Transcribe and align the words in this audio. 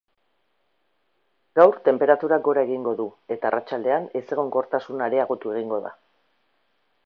Gaur 1.59 1.77
tenperaturak 1.89 2.45
gora 2.49 2.63
egingo 2.69 2.95
du 3.03 3.07
eta 3.37 3.49
arratsaldean 3.53 4.09
ezegonkortasuna 4.23 5.09
areagotu 5.11 5.57
egingo 5.59 5.83
da. 5.89 5.97